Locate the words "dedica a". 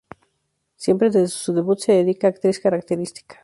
1.93-2.31